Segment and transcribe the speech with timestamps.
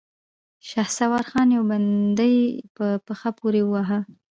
[0.69, 2.35] شهسوار خان يو بندي
[2.75, 3.99] په پښه پورې واهه.